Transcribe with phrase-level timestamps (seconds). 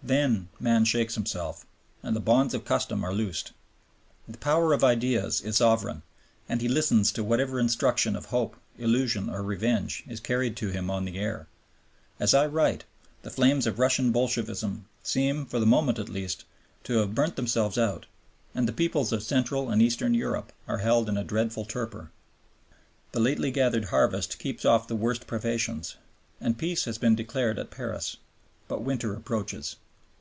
[0.00, 1.66] Then man shakes himself,
[2.02, 3.52] and the bonds of custom are loosed.
[4.26, 6.02] The power of ideas is sovereign,
[6.48, 10.88] and he listens to whatever instruction of hope, illusion, or revenge is carried to him
[10.88, 11.46] on the air.
[12.18, 12.84] As I write,
[13.22, 16.44] the flames of Russian Bolshevism seem, for the moment at least,
[16.84, 18.06] to have burnt themselves out,
[18.54, 22.10] and the peoples of Central and Eastern Europe are held in a dreadful torpor.
[23.12, 25.96] The lately gathered harvest keeps off the worst privations,
[26.40, 28.16] and Peace has been declared at Paris.
[28.68, 29.76] But winter approaches.